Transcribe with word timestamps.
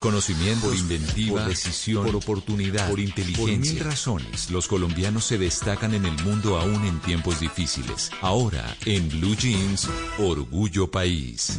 Conocimiento, 0.00 0.68
por 0.68 0.76
inventiva, 0.76 1.40
por 1.40 1.48
decisión, 1.48 2.06
por 2.06 2.14
oportunidad, 2.14 2.88
por 2.88 3.00
inteligencia. 3.00 3.56
Por 3.56 3.58
mil 3.58 3.80
razones, 3.80 4.48
los 4.48 4.68
colombianos 4.68 5.24
se 5.24 5.38
destacan 5.38 5.92
en 5.92 6.04
el 6.04 6.22
mundo 6.22 6.56
aún 6.56 6.84
en 6.84 7.00
tiempos 7.00 7.40
difíciles. 7.40 8.08
Ahora, 8.20 8.76
en 8.86 9.08
Blue 9.08 9.34
Jeans, 9.34 9.90
Orgullo 10.20 10.88
País. 10.88 11.58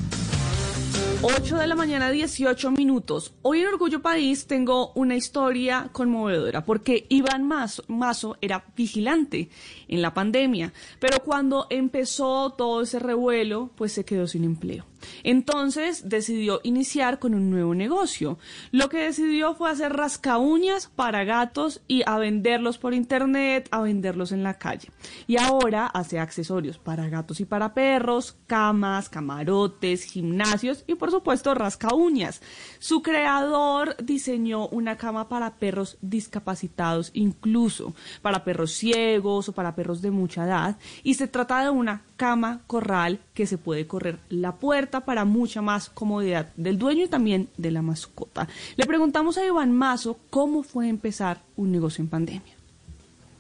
8 1.21 1.57
de 1.57 1.67
la 1.67 1.75
mañana, 1.75 2.12
18 2.12 2.71
minutos. 2.71 3.33
Hoy 3.41 3.60
en 3.60 3.67
Orgullo 3.67 4.02
País 4.02 4.47
tengo 4.47 4.94
una 4.94 5.17
historia 5.17 5.90
conmovedora 5.92 6.63
porque 6.63 7.08
Iván 7.10 7.46
Mazo, 7.46 8.37
era 8.40 8.63
vigilante 8.74 9.49
en 9.90 10.01
la 10.01 10.13
pandemia, 10.13 10.71
pero 11.01 11.19
cuando 11.26 11.67
empezó 11.69 12.51
todo 12.51 12.83
ese 12.83 12.99
revuelo, 12.99 13.71
pues 13.76 13.92
se 13.92 14.06
quedó 14.06 14.28
sin 14.28 14.46
empleo. 14.46 14.85
Entonces 15.24 16.09
decidió 16.09 16.62
iniciar 16.63 17.20
con 17.20 17.34
un 17.34 17.49
nuevo 17.49 17.76
negocio. 17.76 18.38
Lo 18.72 18.90
que 18.90 18.99
decidió 18.99 19.55
fue 19.55 19.70
hacer 19.70 19.94
rascaúñas 19.94 20.88
para 20.88 21.23
gatos 21.23 21.81
y 21.88 22.03
a 22.05 22.17
venderlos 22.17 22.77
por 22.77 22.93
internet, 22.93 23.67
a 23.71 23.81
venderlos 23.81 24.31
en 24.31 24.43
la 24.43 24.55
calle. 24.55 24.90
Y 25.27 25.38
ahora 25.38 25.88
hace 25.88 26.20
accesorios 26.20 26.77
para 26.77 27.09
gatos 27.09 27.40
y 27.40 27.45
para 27.45 27.73
perros, 27.73 28.38
camas, 28.48 29.09
camarotes, 29.09 30.03
gimnasios 30.03 30.84
y 30.88 30.95
por 30.95 31.12
supuesto 31.12 31.54
rascaúñas. 31.54 32.41
Su 32.79 33.01
creador 33.01 33.95
diseñó 34.04 34.67
una 34.67 34.98
cama 34.98 35.29
para 35.29 35.55
perros 35.55 35.98
discapacitados, 36.01 37.12
incluso 37.13 37.93
para 38.21 38.43
perros 38.43 38.71
ciegos 38.71 39.49
o 39.49 39.54
para 39.54 39.76
perros 39.76 40.01
de 40.01 40.12
mucha 40.12 40.45
edad. 40.45 40.77
Y 41.04 41.15
se 41.15 41.27
trata 41.27 41.63
de 41.63 41.70
una 41.70 42.04
cama 42.19 42.61
corral 42.67 43.21
que 43.33 43.47
se 43.47 43.57
puede 43.57 43.87
correr 43.87 44.19
la 44.27 44.57
puerta 44.57 45.05
para 45.05 45.23
mucha 45.23 45.61
más 45.61 45.89
comodidad 45.89 46.49
del 46.57 46.77
dueño 46.77 47.05
y 47.05 47.07
también 47.07 47.47
de 47.55 47.71
la 47.71 47.81
mascota. 47.81 48.49
Le 48.75 48.85
preguntamos 48.85 49.37
a 49.37 49.47
Iván 49.47 49.71
Mazo 49.71 50.19
cómo 50.29 50.61
fue 50.61 50.89
empezar 50.89 51.39
un 51.55 51.71
negocio 51.71 52.03
en 52.03 52.09
pandemia. 52.09 52.53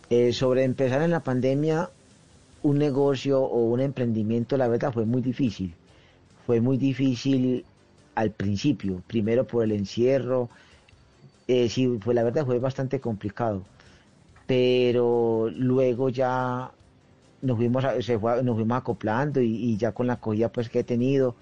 Eh, 0.09 0.31
sobre 0.31 0.63
empezar 0.63 1.01
en 1.01 1.11
la 1.11 1.19
pandemia 1.19 1.89
un 2.63 2.77
negocio 2.77 3.41
o 3.41 3.65
un 3.65 3.81
emprendimiento, 3.81 4.55
la 4.55 4.69
verdad 4.69 4.93
fue 4.93 5.05
muy 5.05 5.21
difícil. 5.21 5.73
Fue 6.45 6.61
muy 6.61 6.77
difícil 6.77 7.65
al 8.15 8.31
principio, 8.31 9.03
primero 9.07 9.45
por 9.45 9.65
el 9.65 9.73
encierro, 9.73 10.49
eh, 11.49 11.67
sí, 11.67 11.99
fue, 11.99 12.13
la 12.13 12.23
verdad 12.23 12.45
fue 12.45 12.59
bastante 12.59 13.01
complicado, 13.01 13.63
pero 14.47 15.49
luego 15.53 16.07
ya 16.09 16.71
nos 17.41 17.57
fuimos, 17.57 17.85
se 18.01 18.17
nos 18.17 18.55
fuimos 18.55 18.77
acoplando 18.77 19.41
y, 19.41 19.77
ya 19.77 19.91
con 19.91 20.07
la 20.07 20.13
acogida 20.13 20.51
pues 20.51 20.69
que 20.69 20.79
he 20.79 20.83
tenido 20.83 21.35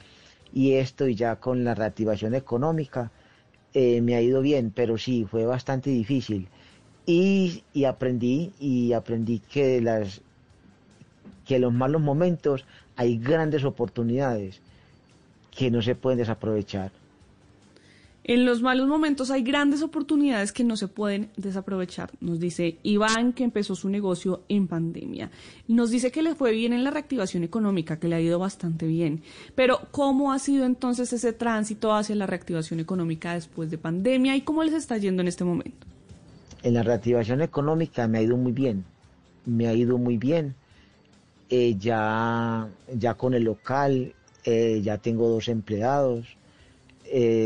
y 0.53 0.73
esto 0.73 1.07
y 1.07 1.15
ya 1.15 1.37
con 1.37 1.63
la 1.63 1.75
reactivación 1.75 2.35
económica 2.35 3.11
eh, 3.73 4.01
me 4.01 4.15
ha 4.15 4.21
ido 4.21 4.41
bien, 4.41 4.71
pero 4.73 4.97
sí, 4.97 5.25
fue 5.29 5.45
bastante 5.45 5.89
difícil. 5.89 6.47
Y, 7.05 7.63
y 7.73 7.85
aprendí, 7.85 8.53
y 8.59 8.93
aprendí 8.93 9.39
que 9.39 9.81
las 9.81 10.21
que 11.45 11.59
los 11.59 11.73
malos 11.73 12.01
momentos 12.01 12.65
hay 12.97 13.17
grandes 13.17 13.63
oportunidades 13.63 14.61
que 15.51 15.71
no 15.71 15.81
se 15.81 15.95
pueden 15.95 16.19
desaprovechar. 16.19 16.91
En 18.29 18.43
los 18.43 18.61
malos 18.61 18.89
momentos 18.89 19.31
hay 19.31 19.41
grandes 19.41 19.81
oportunidades 19.81 20.51
que 20.51 20.65
no 20.65 20.75
se 20.75 20.89
pueden 20.89 21.29
desaprovechar, 21.37 22.11
nos 22.19 22.41
dice 22.41 22.77
Iván, 22.83 23.31
que 23.31 23.45
empezó 23.45 23.73
su 23.73 23.87
negocio 23.87 24.43
en 24.49 24.67
pandemia. 24.67 25.31
Nos 25.69 25.91
dice 25.91 26.11
que 26.11 26.21
le 26.21 26.35
fue 26.35 26.51
bien 26.51 26.73
en 26.73 26.83
la 26.83 26.91
reactivación 26.91 27.45
económica, 27.45 28.01
que 28.01 28.09
le 28.09 28.15
ha 28.15 28.19
ido 28.19 28.37
bastante 28.37 28.85
bien. 28.85 29.21
Pero, 29.55 29.79
¿cómo 29.91 30.33
ha 30.33 30.39
sido 30.39 30.65
entonces 30.65 31.13
ese 31.13 31.31
tránsito 31.31 31.93
hacia 31.93 32.17
la 32.17 32.27
reactivación 32.27 32.81
económica 32.81 33.33
después 33.33 33.71
de 33.71 33.77
pandemia 33.77 34.35
y 34.35 34.41
cómo 34.41 34.61
les 34.61 34.73
está 34.73 34.97
yendo 34.97 35.21
en 35.21 35.29
este 35.29 35.45
momento? 35.45 35.87
En 36.63 36.73
la 36.73 36.83
reactivación 36.83 37.41
económica 37.41 38.09
me 38.09 38.17
ha 38.17 38.23
ido 38.23 38.35
muy 38.35 38.51
bien, 38.51 38.83
me 39.45 39.67
ha 39.67 39.73
ido 39.73 39.97
muy 39.97 40.17
bien. 40.17 40.53
Eh, 41.49 41.77
ya, 41.79 42.67
ya 42.93 43.13
con 43.13 43.33
el 43.35 43.43
local, 43.43 44.13
eh, 44.43 44.81
ya 44.83 44.97
tengo 44.97 45.29
dos 45.29 45.47
empleados. 45.47 46.37
Eh, 47.09 47.36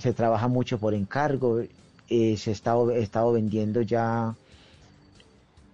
se 0.00 0.12
trabaja 0.12 0.48
mucho 0.48 0.78
por 0.78 0.94
encargo, 0.94 1.60
eh, 2.08 2.36
se 2.36 2.50
ha 2.50 2.52
estado, 2.52 2.90
he 2.90 3.02
estado 3.02 3.32
vendiendo 3.32 3.82
ya, 3.82 4.34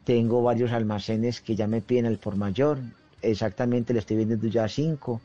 tengo 0.04 0.42
varios 0.42 0.72
almacenes 0.72 1.41
que 1.41 1.56
ya 1.56 1.66
me 1.66 1.81
piden 1.81 2.06
el 2.06 2.19
por 2.19 2.37
mayor, 2.37 2.78
exactamente 3.22 3.92
le 3.92 4.00
estoy 4.00 4.19
vendiendo 4.19 4.47
ya 4.48 4.69
cinco, 4.69 5.20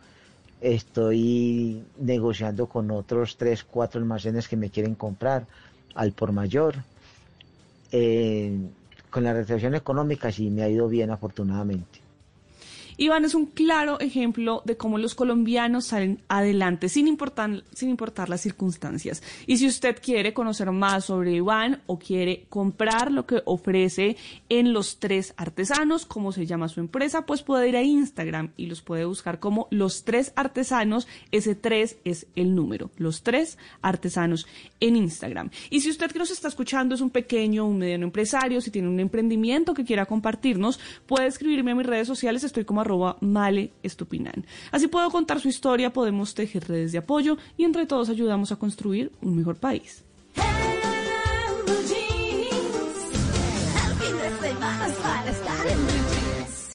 estoy 0.62 1.84
negociando 2.00 2.68
con 2.68 2.92
otros 2.92 3.38
tres, 3.38 3.64
cuatro 3.64 4.00
almacenes 4.00 4.48
que 4.48 4.58
me 4.58 4.70
quieren 4.70 4.96
comprar 4.96 5.48
al 5.96 6.12
por 6.14 6.32
mayor. 6.32 6.76
Eh, 7.92 8.58
con 9.10 9.24
la 9.24 9.34
recepción 9.34 9.76
económica 9.76 10.32
sí 10.32 10.50
me 10.50 10.64
ha 10.64 10.70
ido 10.70 10.88
bien 10.88 11.12
afortunadamente. 11.12 12.01
Iván 12.98 13.26
es 13.26 13.36
un 13.36 13.46
claro 13.46 14.00
ejemplo 14.00 14.62
de 14.66 14.78
cómo 14.78 14.98
los 14.98 15.16
colombianos 15.16 15.86
salen 15.86 16.22
adelante 16.28 16.90
sin 16.90 17.08
importar, 17.08 17.64
sin 17.74 17.90
importar 17.90 18.30
las 18.30 18.42
circunstancias. 18.42 19.24
Y 19.48 19.58
si 19.58 19.68
usted 19.68 19.98
quiere 20.02 20.34
conocer 20.34 20.72
más 20.72 21.06
sobre 21.06 21.34
Iván 21.34 21.82
o 21.88 22.00
quiere 22.00 22.46
comprar 22.50 23.12
lo 23.12 23.26
que 23.26 23.42
ofrece 23.46 24.18
en 24.50 24.74
Los 24.74 25.00
Tres 25.00 25.34
Artesanos, 25.38 26.06
como 26.06 26.32
se 26.32 26.46
llama 26.46 26.68
su 26.68 26.80
empresa, 26.80 27.26
pues 27.26 27.44
puede 27.44 27.70
ir 27.70 27.78
a 27.78 27.84
Instagram 27.84 28.52
y 28.58 28.68
los 28.68 28.82
puede 28.82 29.06
buscar 29.06 29.40
como 29.40 29.68
Los 29.72 30.04
Tres 30.04 30.34
Artesanos. 30.36 31.08
Ese 31.32 31.56
tres 31.56 31.98
es 32.04 32.28
el 32.36 32.56
número, 32.56 32.92
Los 32.98 33.24
Tres 33.24 33.58
Artesanos 33.82 34.48
en 34.80 34.96
Instagram. 34.96 35.50
Y 35.70 35.82
si 35.82 35.90
usted 35.90 36.12
que 36.12 36.20
nos 36.20 36.32
está 36.32 36.48
escuchando 36.48 36.96
es 36.96 37.02
un 37.02 37.10
pequeño, 37.10 37.66
un 37.66 37.78
mediano 37.78 38.06
empresario, 38.06 38.62
si 38.62 38.72
tiene 38.72 38.88
un 38.88 39.00
emprendimiento 39.00 39.74
que 39.74 39.86
quiera 39.86 40.06
compartirnos, 40.06 40.80
puede 41.06 41.28
escribirme 41.28 41.72
a 41.72 41.76
mis 41.76 41.86
redes 41.86 42.08
sociales, 42.08 42.44
estoy 42.44 42.66
arroba 42.82 43.18
male 43.22 43.72
estupinan. 43.84 44.46
Así 44.72 44.88
puedo 44.88 45.10
contar 45.10 45.40
su 45.40 45.48
historia, 45.48 45.94
podemos 45.94 46.34
tejer 46.34 46.68
redes 46.68 46.92
de 46.92 46.98
apoyo 47.00 47.38
y 47.58 47.64
entre 47.64 47.86
todos 47.86 48.10
ayudamos 48.10 48.52
a 48.52 48.58
construir 48.58 49.12
un 49.22 49.36
mejor 49.36 49.58
país. 49.58 50.04